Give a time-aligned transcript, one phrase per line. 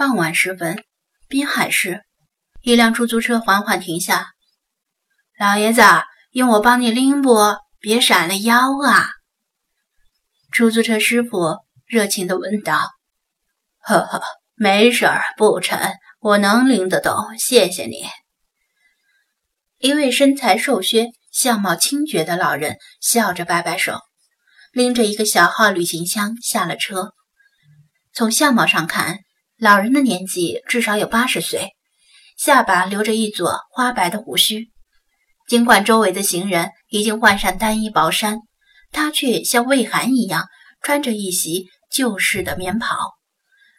[0.00, 0.82] 傍晚时分，
[1.28, 2.00] 滨海市，
[2.62, 4.28] 一辆出租车缓缓停下。
[5.38, 5.82] 老爷子，
[6.30, 7.36] 用我帮你拎不？
[7.80, 9.10] 别闪了腰啊！
[10.52, 12.80] 出租车师傅热情地问道。
[13.80, 14.22] 呵呵，
[14.54, 18.08] 没事儿，不沉，我能拎得动，谢谢你。
[19.80, 23.98] 一位身材瘦削、相貌清绝的老人笑着摆摆手，
[24.72, 27.12] 拎着一个小号旅行箱下了车。
[28.14, 29.18] 从相貌上看，
[29.60, 31.72] 老人的年纪至少有八十岁，
[32.38, 34.70] 下巴留着一撮花白的胡须。
[35.46, 38.38] 尽管周围的行人已经换上单衣薄衫，
[38.90, 40.46] 他却像魏寒一样
[40.80, 42.96] 穿着一袭旧式的棉袍，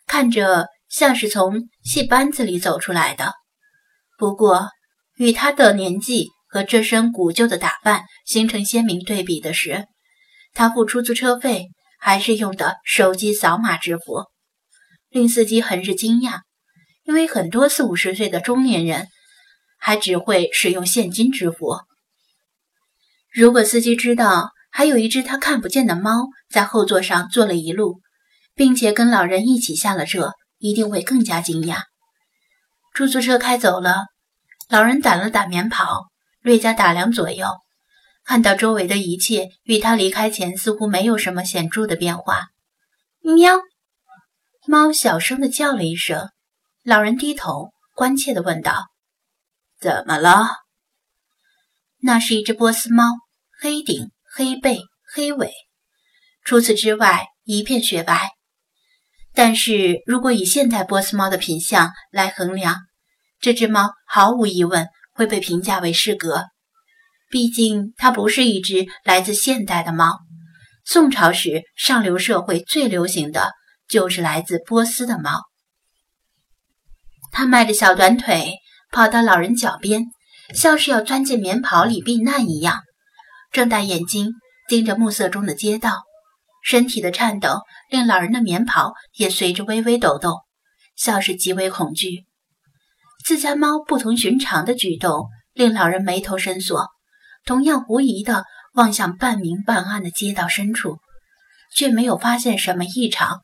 [0.06, 3.34] 看着像是从戏班子里走出来的。
[4.20, 4.70] 不过，
[5.18, 9.88] 与他的年纪和这身古旧的打扮形成鲜明对比的是，
[10.54, 11.70] 他付出租车费
[12.00, 14.26] 还是用的手机扫码支付。
[15.12, 16.40] 令司机很是惊讶，
[17.04, 19.08] 因为很多四五十岁的中年人
[19.78, 21.82] 还只会使用现金支付。
[23.34, 28.00] 如果司机知道还有一只他看不见的猫在后座上坐了一路，
[28.56, 31.82] 并且跟老人一起下了车，一定会更加惊讶。
[32.94, 34.06] 出租车开走了，
[34.70, 36.06] 老人掸了掸棉袍，
[36.42, 37.48] 略加打量左右，
[38.24, 42.48] 看到周围的一切与他离开前似乎没有什么显著的变化。
[43.22, 43.60] 喵。
[44.68, 46.30] 猫小声的叫了一声，
[46.84, 48.90] 老人低头关切的问道
[49.82, 50.50] ：“怎么了？”
[52.00, 53.06] 那是一只波斯猫，
[53.60, 54.82] 黑顶、黑背、
[55.16, 55.52] 黑尾，
[56.44, 58.30] 除此之外一片雪白。
[59.34, 62.82] 但是如果以现代波斯猫的品相来衡量，
[63.40, 66.46] 这只猫毫无疑问会被评价为适格。
[67.32, 70.20] 毕竟它不是一只来自现代的猫，
[70.86, 73.54] 宋朝时上流社会最流行的。
[73.92, 75.42] 就是来自波斯的猫，
[77.34, 78.54] 它迈着小短腿
[78.90, 80.06] 跑到老人脚边，
[80.56, 82.80] 像是要钻进棉袍里避难一样，
[83.52, 84.32] 睁大眼睛
[84.70, 86.04] 盯着暮色中的街道，
[86.64, 87.60] 身体的颤抖
[87.90, 90.38] 令老人的棉袍也随着微微抖动，
[90.96, 92.26] 像是极为恐惧。
[93.26, 96.88] 自家猫不同寻常的举动令老人眉头深锁，
[97.44, 100.98] 同样狐疑地望向半明半暗的街道深处，
[101.76, 103.42] 却没有发现什么异常。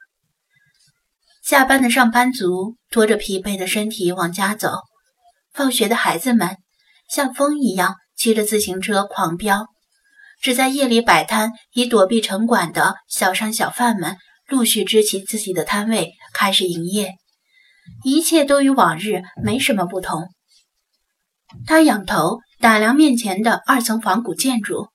[1.47, 4.81] 下班的上班族拖着疲惫的身体往家走，
[5.53, 6.57] 放学的孩子们
[7.09, 9.67] 像风一样骑着自行车狂飙，
[10.41, 14.17] 只在夜里摆摊以躲避城管的小商小贩们
[14.49, 17.13] 陆续支起自己的摊位开始营业，
[18.03, 20.27] 一切都与往日没什么不同。
[21.65, 24.89] 他仰头打量面前的二层仿古建筑，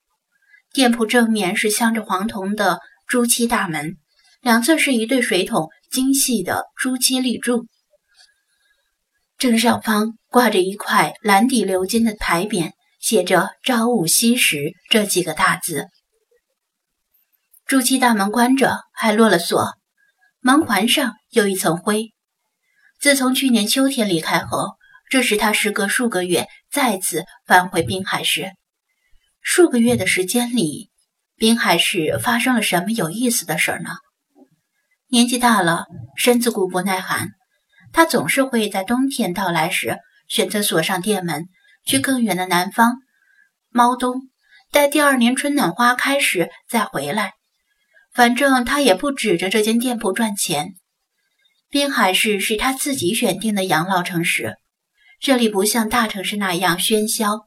[0.71, 3.97] 店铺正面是镶着黄铜的朱漆大门，
[4.43, 5.69] 两侧是一对水桶。
[5.89, 7.67] 精细的朱漆立柱，
[9.37, 15.85] 正上方挂着一块蓝底鎏金的牌匾，写着“朝午夕食”这几个大字。
[17.67, 19.75] 朱漆大门关着，还落了锁，
[20.39, 22.11] 门环上有一层灰。
[22.99, 24.71] 自从去年秋天离开后，
[25.11, 28.51] 这是他时隔数个月再次返回滨海市。
[29.41, 30.89] 数个月的时间里，
[31.35, 33.91] 滨海市发生了什么有意思的事儿呢？
[35.13, 35.85] 年纪大了，
[36.15, 37.29] 身子骨不耐寒，
[37.91, 41.49] 他总是会在冬天到来时选择锁上店门，
[41.85, 42.95] 去更远的南方
[43.69, 44.23] 猫冬，
[44.71, 47.33] 待第二年春暖花开时再回来。
[48.11, 50.73] 反正他也不指着这间店铺赚钱。
[51.69, 54.55] 滨海市是他自己选定的养老城市，
[55.19, 57.41] 这里不像大城市那样喧嚣，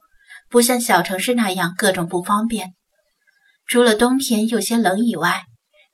[0.49, 2.75] 不像小城市那样各种不方便。
[3.65, 5.43] 除了冬天有些冷以外，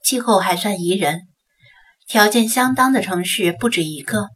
[0.03, 1.29] 气候还算宜人。
[2.07, 4.29] 条件相当的城市不止一个，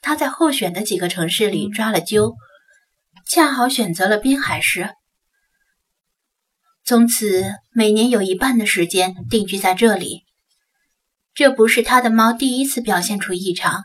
[0.00, 2.34] 他在候选的几个城市里抓了阄，
[3.28, 4.90] 恰好选择了滨海市。
[6.84, 10.24] 从此每年有一半的时间定居在这里。
[11.32, 13.84] 这不是他的猫第一次表现出异常，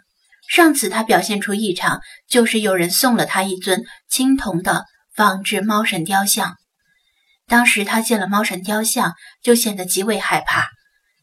[0.49, 4.85] 上次他表现出异常，就是有人送了他一尊青铜的
[5.15, 6.57] 仿制猫神雕像。
[7.45, 10.67] 当时他见了猫神雕像，就显得极为害怕，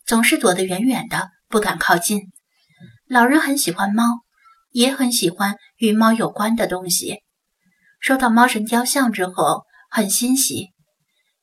[0.07, 1.29] 总是躲得远远的。
[1.55, 2.33] 不敢靠近。
[3.07, 4.03] 老人很喜欢猫，
[4.73, 7.23] 也很喜欢与猫有关的东西。
[8.01, 10.73] 收到猫神雕像之后，很欣喜，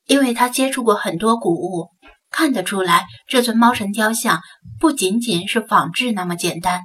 [0.04, 1.88] 因为他接触过很多古物，
[2.28, 4.42] 看得出来这尊猫神雕像
[4.78, 6.82] 不仅仅是仿制那么简单。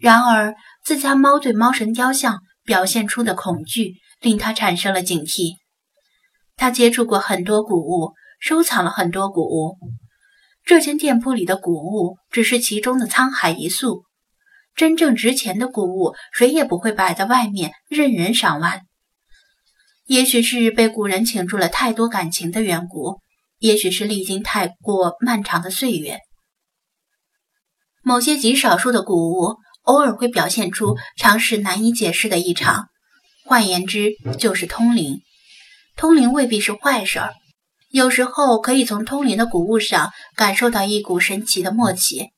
[0.00, 5.52] 然而，自家猫对猫神雕像表现出的恐惧，令他产生了警惕。
[6.56, 9.78] 他接触过很多古物，收藏了很多古物。
[10.64, 14.04] 这间店铺里的古物只是其中的沧海一粟，
[14.74, 18.82] 真正值钱的古物，谁也不会摆在外面任人赏玩。
[20.06, 23.20] 也许是被古人倾注了太多感情的缘故，
[23.58, 26.20] 也许是历经太过漫长的岁月，
[28.02, 32.88] 某些极少数的古物偶尔会表现出常识难以解释的异常。
[33.44, 35.20] 换言之，就是通灵。
[35.94, 37.34] 通灵未必是坏事儿，
[37.94, 42.30] 有时候可以从通灵的古物上感受到一股神奇的默契。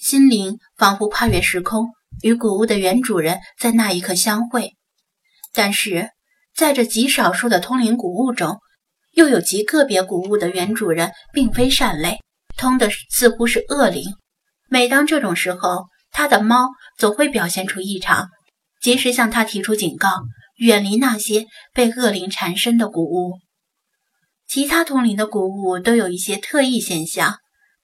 [0.00, 1.88] 心灵仿佛跨越时空，
[2.22, 4.72] 与古物的原主人在那一刻相会。
[5.52, 6.08] 但是，
[6.56, 8.56] 在这极少数的通灵古物中，
[9.12, 12.20] 又有极个别古物的原主人并非善类，
[12.56, 14.02] 通的似乎是恶灵。
[14.70, 18.28] 每当这种时候，他的猫总会表现出异常，
[18.80, 20.08] 及时向他提出警告，
[20.56, 21.44] 远离那些
[21.74, 23.40] 被恶灵缠身的古物。
[24.54, 27.38] 其他同龄的古物都有一些特异现象，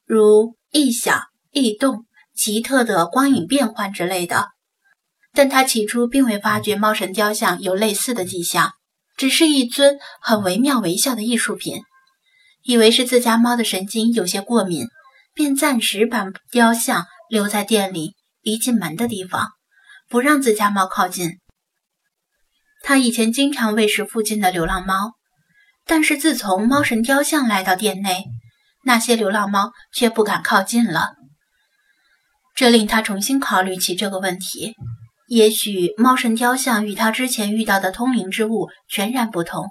[0.07, 1.21] 如异响、
[1.51, 2.07] 异动。
[2.33, 4.51] 奇特的光影变换之类的，
[5.33, 8.75] 但他起初并未发觉猫神雕像有类似的迹象，
[9.17, 11.83] 只是一尊很惟妙惟肖的艺术品，
[12.63, 14.87] 以为是自家猫的神经有些过敏，
[15.35, 19.49] 便暂时把雕像留在店里一进门的地方，
[20.09, 21.41] 不让自家猫靠近。
[22.85, 25.15] 他以前经常喂食附近的流浪猫，
[25.87, 28.25] 但是自从猫神雕像来到店内，
[28.85, 31.15] 那些流浪猫却不敢靠近了。
[32.55, 34.75] 这令他重新考虑起这个问题。
[35.29, 39.71] 也许猫神雕像与他之前遇到的通灵之物全然不同，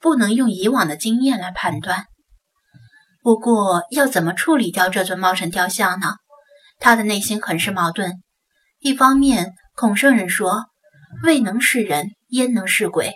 [0.00, 2.06] 不能用以往的经验来判断。
[3.22, 6.16] 不过，要怎么处理掉这尊猫神雕像呢？
[6.80, 8.22] 他的内心很是矛盾。
[8.80, 10.66] 一方面，孔圣人说
[11.24, 13.14] ：“未能是人，焉能是鬼？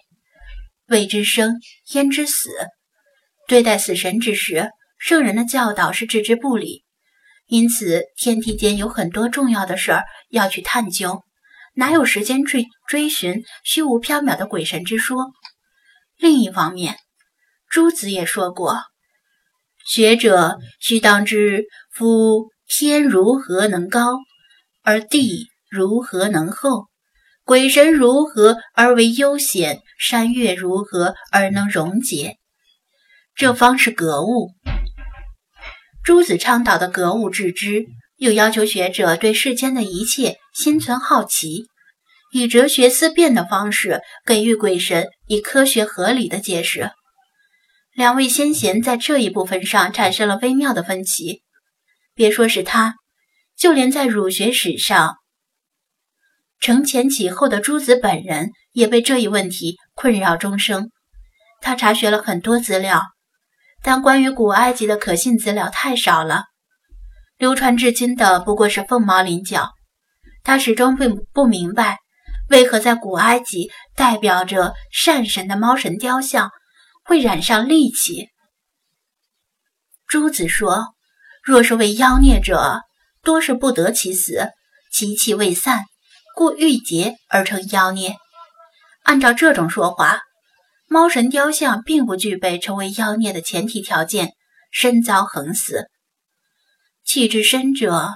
[0.89, 1.61] 未知生，
[1.93, 2.51] 焉知死？”
[3.49, 4.69] 对待死神之时，
[4.99, 6.85] 圣人的教导是置之不理。
[7.47, 11.23] 因此，天地间有很多重要的事儿要去探究，
[11.75, 15.31] 哪有时间追追寻虚无缥缈的鬼神之说？
[16.19, 16.97] 另一方面，
[17.71, 18.83] 朱子也说过
[19.89, 24.19] ：“学者须当知，夫天如何能高，
[24.83, 26.88] 而地如何能厚？
[27.49, 29.81] 鬼神如何而为悠闲？
[29.99, 32.37] 山岳如何而能溶解？
[33.35, 34.51] 这方是格物。”
[36.05, 37.87] 朱子倡导的格物致知，
[38.19, 41.65] 又要求学者对世间的一切心存好奇，
[42.35, 46.91] 以哲学思辨的方式给予鬼神以科学合理的解释。
[47.95, 51.41] 两位先贤在这一部分上产生了微妙的分歧。
[52.15, 52.97] 别说是他，
[53.57, 55.17] 就连在儒学史上
[56.61, 60.91] 承前启后的朱子本人，也被这一问题困扰终生。
[61.61, 63.03] 他查询了很多资料。
[63.81, 66.47] 但关于古埃及的可信资料太少了，
[67.37, 69.71] 流传至今的不过是凤毛麟角。
[70.43, 71.99] 他始终并不明白，
[72.49, 76.51] 为何在古埃及代表着善神的猫神雕像
[77.05, 78.31] 会染上戾气。
[80.09, 80.95] 朱子说
[81.45, 82.81] ：“若是为妖孽者，
[83.23, 84.49] 多是不得其死，
[84.91, 85.85] 其气未散，
[86.39, 88.15] 故郁结而成妖孽。
[89.03, 90.23] 按照这种说法。”
[90.87, 94.35] 猫神雕像并不具备成为妖孽的前提条件，
[94.71, 95.89] 身遭横死。
[97.05, 98.09] 气之深者，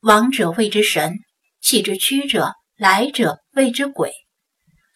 [0.00, 1.12] 亡者谓之神；
[1.60, 4.12] 气之屈者，来者谓之鬼。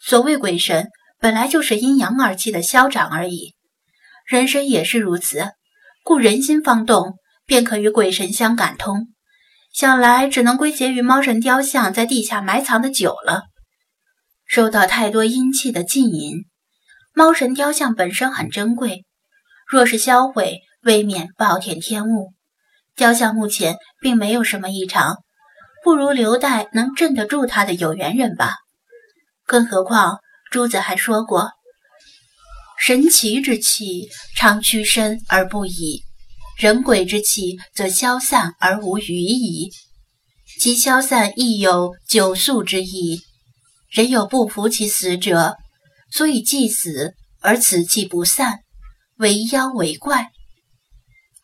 [0.00, 0.88] 所谓鬼神，
[1.20, 3.54] 本来就是阴阳二气的消长而已。
[4.26, 5.52] 人身也是如此，
[6.02, 9.06] 故人心方动，便可与鬼神相感通。
[9.72, 13.42] 想来只能归结于猫神雕像在地下埋藏的久了，
[14.46, 16.44] 受到太多阴气的浸淫。
[17.14, 19.04] 猫神雕像本身很珍贵，
[19.66, 22.32] 若是销毁，未免暴殄天物。
[22.94, 25.16] 雕像目前并没有什么异常，
[25.82, 28.56] 不如留待能镇得住它的有缘人吧。
[29.46, 30.18] 更何况，
[30.50, 31.50] 朱子还说过
[32.78, 36.02] ：“神奇之气常屈伸而不已，
[36.62, 39.72] 人鬼之气则消散而无余矣。
[40.60, 43.20] 其消散亦有久宿之意。
[43.90, 45.56] 人有不服其死者。”
[46.08, 48.60] 所以祭死而此气不散，
[49.16, 50.28] 为妖为怪。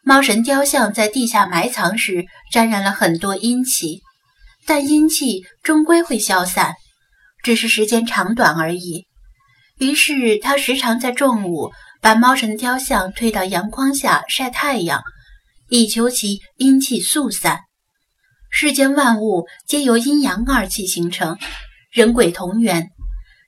[0.05, 4.03] 猫神雕像在地下埋藏时沾染了很多阴气，
[4.67, 6.75] 但阴气终归会消散，
[7.43, 9.07] 只是时间长短而已。
[9.79, 15.03] 于是他时常在中午把猫神的雕像推到阳光下晒太阳，
[15.69, 17.61] 以求其阴气速散。
[18.51, 21.37] 世间万物皆由阴阳二气形成，
[21.91, 22.89] 人鬼同源。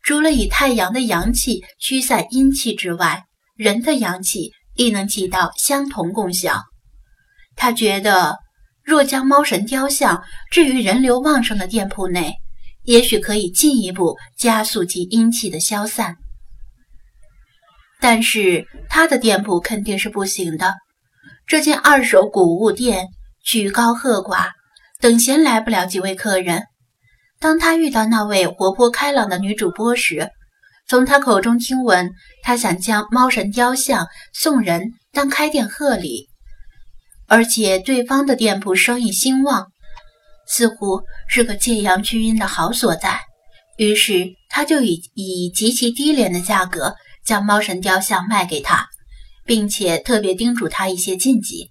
[0.02, 3.24] 除了以太阳的阳气驱散阴气之外，
[3.56, 6.62] 人的阳气亦能起到相同功效。
[7.54, 8.38] 他觉得，
[8.82, 12.34] 若将猫神雕像置于人流旺盛的店铺内，
[12.84, 16.16] 也许可以进一步加速其阴气的消散。
[18.00, 20.74] 但是他的店铺肯定是不行的。
[21.46, 23.08] 这间二手古物店
[23.44, 24.50] 举高鹤寡，
[25.00, 26.64] 等闲来不了几位客人。
[27.38, 30.30] 当他遇到那位活泼开朗的女主播时，
[30.86, 32.10] 从他口中听闻，
[32.42, 36.28] 她想将猫神雕像送人当开店贺礼，
[37.26, 39.68] 而且对方的店铺生意兴旺，
[40.46, 43.20] 似乎是个借阳聚阴的好所在。
[43.76, 46.94] 于是他就以以极其低廉的价格。
[47.30, 48.88] 将猫神雕像卖给他，
[49.44, 51.70] 并且特别叮嘱他一些禁忌。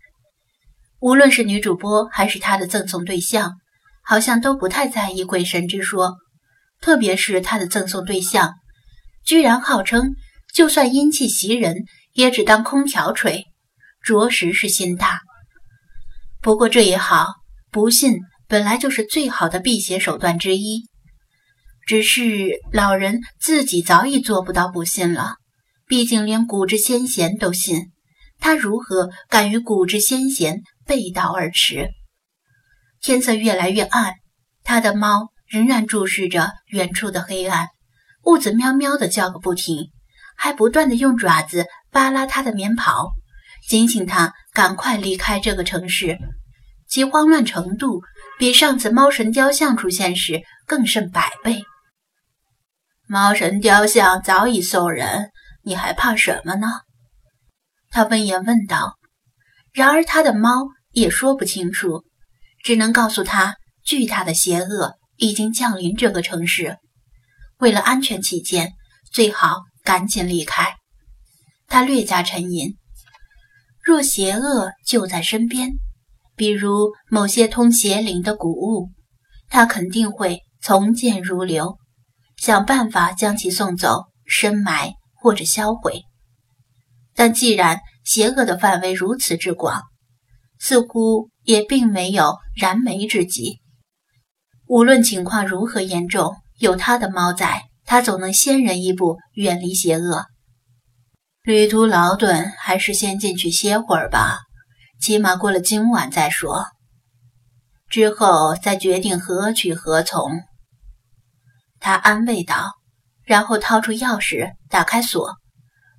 [1.02, 3.58] 无论是女主播还是他的赠送对象，
[4.02, 6.16] 好像都不太在意鬼神之说。
[6.80, 8.54] 特别是他的赠送对象，
[9.26, 10.16] 居然号称
[10.54, 13.44] 就算阴气袭人，也只当空调吹，
[14.02, 15.20] 着实是心大。
[16.42, 17.34] 不过这也好，
[17.70, 20.88] 不信本来就是最好的辟邪手段之一。
[21.86, 25.36] 只是老人自己早已做不到不信了，
[25.90, 27.92] 毕竟连古之先贤都信，
[28.38, 31.90] 他如何敢与古之先贤背道而驰？
[33.02, 34.14] 天色越来越暗，
[34.64, 37.70] 他的猫仍然注视着远处的黑暗，
[38.24, 39.90] 兀自喵喵的叫个不停，
[40.38, 43.14] 还不断的用爪子扒拉他的棉袍，
[43.68, 46.20] 警醒他赶快离开这个城市。
[46.88, 48.04] 其慌乱程度
[48.38, 51.64] 比上次猫神雕像出现时更甚百倍。
[53.08, 55.32] 猫神雕像早已送人，
[55.70, 56.68] 你还怕什么呢？
[57.92, 58.98] 他闻言问道。
[59.72, 60.50] 然而他的猫
[60.94, 62.04] 也说不清楚，
[62.64, 66.80] 只能告诉他，巨大的邪恶已经降临这个城市。
[67.60, 68.74] 为了安全起见，
[69.12, 70.74] 最好赶紧离开。
[71.68, 72.76] 他略加沉吟。
[73.84, 75.70] 若邪恶就在身边，
[76.36, 78.90] 比如某些通邪灵的古物，
[79.50, 81.78] 他肯定会从剑如流。
[82.38, 86.04] 想办法将其送走、深埋或者销毁。
[87.16, 89.84] 但既然邪恶的范围如此之广，
[90.60, 93.60] 似乎也并没有燃眉之急。
[94.68, 100.26] 无论情况如何严重，有他的猫在，他总能先人一步远离邪恶。
[101.42, 104.40] 旅途劳顿，还是先进去歇会儿吧，
[105.02, 106.68] 起码过了今晚再说，
[107.90, 110.42] 之后再决定何去何从。
[111.80, 112.74] 他安慰道，
[113.30, 115.36] 然后掏出钥匙打开锁，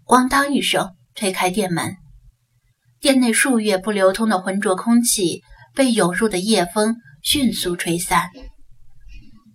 [0.05, 1.95] 咣当一声推开店门。
[2.99, 8.31] 店内数月不流通的浑浊空气被涌入的夜风迅速吹散，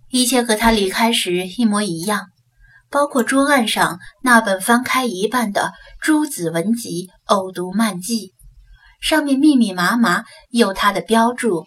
[0.08, 2.28] 一切和他离开时一模一样，
[2.88, 8.28] 包括桌案上那本翻开一半的《诸子文集呕读漫记》，
[9.06, 11.66] 上面密密麻麻有他的标注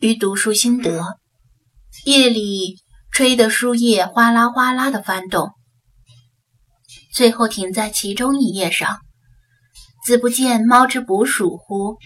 [0.00, 1.16] 与读书心得。
[2.04, 2.83] 夜里。
[3.14, 5.52] 吹得书页哗啦哗啦的翻动，
[7.12, 8.98] 最后停在其中一页上。
[10.04, 11.96] 子不见猫之捕鼠乎？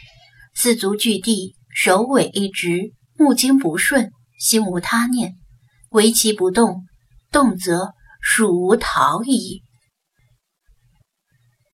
[0.54, 5.32] 四足据地，首尾一直，目睛不顺，心无他念，
[5.92, 6.84] 唯其不动，
[7.32, 9.62] 动则鼠无逃矣。